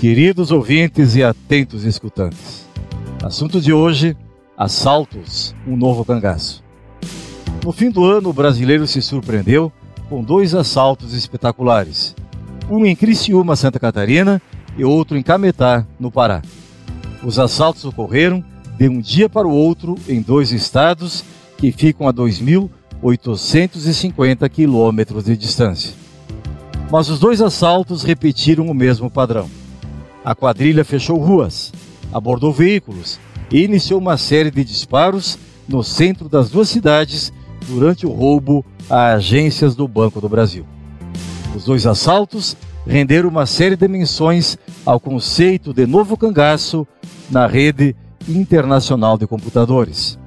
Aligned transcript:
Queridos 0.00 0.50
ouvintes 0.52 1.16
e 1.16 1.24
atentos 1.24 1.82
escutantes, 1.82 2.68
assunto 3.20 3.60
de 3.60 3.72
hoje: 3.72 4.16
assaltos, 4.56 5.56
um 5.66 5.76
novo 5.76 6.04
cangaço. 6.04 6.62
No 7.64 7.72
fim 7.72 7.90
do 7.90 8.04
ano, 8.04 8.28
o 8.28 8.32
brasileiro 8.32 8.86
se 8.86 9.02
surpreendeu 9.02 9.72
com 10.08 10.22
dois 10.22 10.54
assaltos 10.54 11.14
espetaculares. 11.14 12.14
Um 12.70 12.86
em 12.86 12.94
Criciúma, 12.94 13.56
Santa 13.56 13.80
Catarina, 13.80 14.40
e 14.76 14.84
outro 14.84 15.16
em 15.16 15.22
Cametá, 15.22 15.84
no 15.98 16.12
Pará. 16.12 16.42
Os 17.24 17.40
assaltos 17.40 17.84
ocorreram 17.84 18.44
de 18.78 18.88
um 18.88 19.00
dia 19.00 19.28
para 19.28 19.48
o 19.48 19.52
outro 19.52 19.96
em 20.08 20.22
dois 20.22 20.52
estados 20.52 21.24
que 21.56 21.72
ficam 21.72 22.06
a 22.06 22.14
2.850 22.14 24.48
quilômetros 24.48 25.24
de 25.24 25.36
distância. 25.36 25.92
Mas 26.88 27.10
os 27.10 27.18
dois 27.18 27.42
assaltos 27.42 28.04
repetiram 28.04 28.68
o 28.68 28.74
mesmo 28.74 29.10
padrão. 29.10 29.50
A 30.28 30.34
quadrilha 30.34 30.84
fechou 30.84 31.16
ruas, 31.16 31.72
abordou 32.12 32.52
veículos 32.52 33.18
e 33.50 33.64
iniciou 33.64 33.98
uma 33.98 34.18
série 34.18 34.50
de 34.50 34.62
disparos 34.62 35.38
no 35.66 35.82
centro 35.82 36.28
das 36.28 36.50
duas 36.50 36.68
cidades 36.68 37.32
durante 37.66 38.04
o 38.04 38.10
roubo 38.10 38.62
a 38.90 39.14
agências 39.14 39.74
do 39.74 39.88
Banco 39.88 40.20
do 40.20 40.28
Brasil. 40.28 40.66
Os 41.56 41.64
dois 41.64 41.86
assaltos 41.86 42.58
renderam 42.86 43.30
uma 43.30 43.46
série 43.46 43.74
de 43.74 43.88
menções 43.88 44.58
ao 44.84 45.00
conceito 45.00 45.72
de 45.72 45.86
novo 45.86 46.14
cangaço 46.14 46.86
na 47.30 47.46
rede 47.46 47.96
internacional 48.28 49.16
de 49.16 49.26
computadores. 49.26 50.18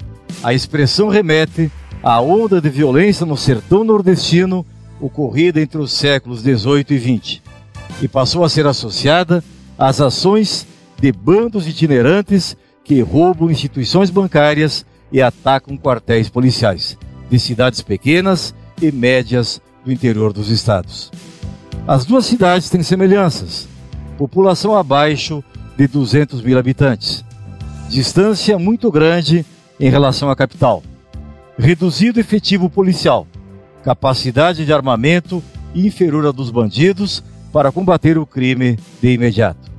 A 0.42 0.52
expressão 0.52 1.10
remete 1.10 1.72
à 2.02 2.20
onda 2.20 2.60
de 2.60 2.72
violência 2.72 3.24
no 3.24 3.38
sertão 3.38 3.84
nordestino 3.84 4.66
ocorrida 5.00 5.62
entre 5.62 5.78
os 5.78 5.94
séculos 5.94 6.42
18 6.42 6.92
e 6.92 6.98
20 6.98 7.44
e 8.02 8.08
passou 8.08 8.44
a 8.44 8.50
ser 8.50 8.66
associada 8.66 9.44
às 9.82 10.00
ações 10.00 10.68
de 11.02 11.12
bandos 11.12 11.68
itinerantes 11.68 12.56
que 12.84 13.02
roubam 13.02 13.50
instituições 13.50 14.12
bancárias 14.12 14.86
e 15.12 15.20
atacam 15.20 15.76
quartéis 15.76 16.30
policiais 16.30 16.96
de 17.32 17.40
cidades 17.40 17.82
pequenas 17.82 18.54
e 18.80 18.92
médias 18.92 19.60
do 19.84 19.92
interior 19.92 20.34
dos 20.34 20.52
estados. 20.52 21.12
As 21.88 22.06
duas 22.06 22.28
cidades 22.28 22.70
têm 22.70 22.84
semelhanças. 22.84 23.68
População 24.20 24.78
abaixo 24.78 25.44
de 25.76 25.88
200 25.88 26.44
mil 26.44 26.60
habitantes. 26.60 27.26
Distância 27.90 28.60
muito 28.60 28.92
grande 28.92 29.44
em 29.80 29.90
relação 29.90 30.30
à 30.30 30.36
capital. 30.36 30.84
Reduzido 31.58 32.20
efetivo 32.20 32.70
policial. 32.70 33.26
Capacidade 33.84 34.64
de 34.64 34.72
armamento 34.72 35.44
inferior 35.74 36.28
à 36.28 36.32
dos 36.32 36.52
bandidos 36.52 37.24
para 37.52 37.72
combater 37.72 38.20
o 38.20 38.28
crime 38.28 38.78
de 39.02 39.14
imediato. 39.14 39.71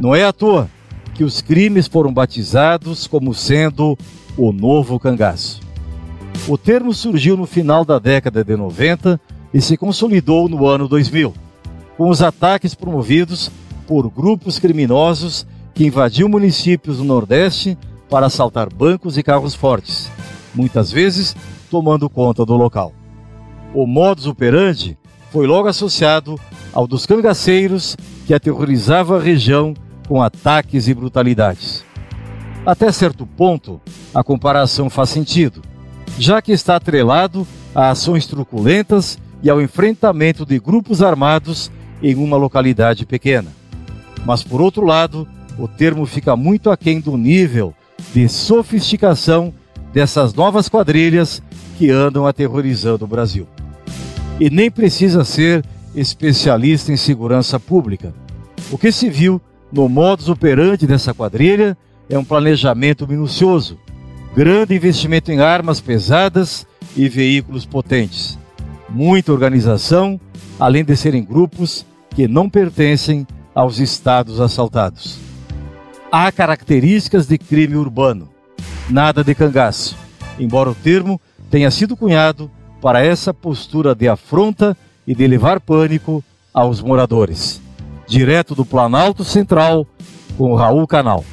Não 0.00 0.14
é 0.14 0.24
à 0.24 0.32
toa 0.32 0.68
que 1.14 1.24
os 1.24 1.40
crimes 1.40 1.86
foram 1.86 2.12
batizados 2.12 3.06
como 3.06 3.34
sendo 3.34 3.96
o 4.36 4.52
novo 4.52 4.98
cangaço. 4.98 5.60
O 6.48 6.58
termo 6.58 6.92
surgiu 6.92 7.36
no 7.36 7.46
final 7.46 7.84
da 7.84 7.98
década 7.98 8.44
de 8.44 8.56
90 8.56 9.20
e 9.52 9.60
se 9.60 9.76
consolidou 9.76 10.48
no 10.48 10.66
ano 10.66 10.88
2000, 10.88 11.32
com 11.96 12.08
os 12.08 12.20
ataques 12.20 12.74
promovidos 12.74 13.50
por 13.86 14.10
grupos 14.10 14.58
criminosos 14.58 15.46
que 15.72 15.86
invadiam 15.86 16.28
municípios 16.28 16.98
do 16.98 17.04
Nordeste 17.04 17.78
para 18.10 18.26
assaltar 18.26 18.72
bancos 18.72 19.16
e 19.16 19.22
carros 19.22 19.54
fortes, 19.54 20.10
muitas 20.54 20.90
vezes 20.90 21.36
tomando 21.70 22.10
conta 22.10 22.44
do 22.44 22.54
local. 22.54 22.92
O 23.72 23.86
modus 23.86 24.26
operandi 24.26 24.98
foi 25.30 25.46
logo 25.46 25.68
associado 25.68 26.38
ao 26.72 26.86
dos 26.86 27.06
cangaceiros 27.06 27.96
que 28.26 28.34
aterrorizava 28.34 29.18
a 29.18 29.22
região 29.22 29.74
com 30.08 30.22
ataques 30.22 30.88
e 30.88 30.94
brutalidades. 30.94 31.84
Até 32.64 32.90
certo 32.90 33.26
ponto, 33.26 33.80
a 34.14 34.24
comparação 34.24 34.88
faz 34.88 35.10
sentido, 35.10 35.62
já 36.18 36.40
que 36.40 36.52
está 36.52 36.76
atrelado 36.76 37.46
a 37.74 37.90
ações 37.90 38.26
truculentas 38.26 39.18
e 39.42 39.50
ao 39.50 39.60
enfrentamento 39.60 40.46
de 40.46 40.58
grupos 40.58 41.02
armados 41.02 41.70
em 42.02 42.14
uma 42.14 42.36
localidade 42.36 43.04
pequena. 43.04 43.50
Mas, 44.24 44.42
por 44.42 44.60
outro 44.60 44.86
lado, 44.86 45.28
o 45.58 45.68
termo 45.68 46.06
fica 46.06 46.34
muito 46.34 46.70
aquém 46.70 47.00
do 47.00 47.16
nível 47.16 47.74
de 48.14 48.28
sofisticação 48.28 49.52
dessas 49.92 50.32
novas 50.32 50.68
quadrilhas 50.68 51.42
que 51.76 51.90
andam 51.90 52.26
aterrorizando 52.26 53.04
o 53.04 53.08
Brasil. 53.08 53.46
E 54.40 54.50
nem 54.50 54.70
precisa 54.70 55.24
ser 55.24 55.64
especialista 55.94 56.92
em 56.92 56.96
segurança 56.96 57.58
pública. 57.58 58.14
O 58.70 58.78
que 58.78 58.90
se 58.90 59.08
viu 59.08 59.40
no 59.72 59.88
modus 59.88 60.28
operandi 60.28 60.86
dessa 60.86 61.12
quadrilha 61.12 61.76
é 62.08 62.18
um 62.18 62.24
planejamento 62.24 63.06
minucioso, 63.06 63.78
grande 64.34 64.74
investimento 64.74 65.30
em 65.32 65.40
armas 65.40 65.80
pesadas 65.80 66.66
e 66.96 67.08
veículos 67.08 67.64
potentes 67.64 68.38
muita 68.94 69.32
organização, 69.32 70.20
além 70.58 70.84
de 70.84 70.96
serem 70.96 71.24
grupos 71.24 71.84
que 72.10 72.28
não 72.28 72.48
pertencem 72.48 73.26
aos 73.52 73.78
estados 73.78 74.40
assaltados. 74.40 75.18
Há 76.10 76.30
características 76.30 77.26
de 77.26 77.36
crime 77.36 77.74
urbano, 77.74 78.28
nada 78.88 79.24
de 79.24 79.34
cangaço, 79.34 79.96
embora 80.38 80.70
o 80.70 80.74
termo 80.74 81.20
tenha 81.50 81.70
sido 81.70 81.96
cunhado 81.96 82.50
para 82.80 83.04
essa 83.04 83.34
postura 83.34 83.94
de 83.94 84.08
afronta 84.08 84.76
e 85.06 85.14
de 85.14 85.26
levar 85.26 85.60
pânico 85.60 86.22
aos 86.52 86.80
moradores. 86.80 87.60
Direto 88.06 88.54
do 88.54 88.64
Planalto 88.64 89.24
Central, 89.24 89.86
com 90.36 90.54
Raul 90.54 90.86
Canal. 90.86 91.24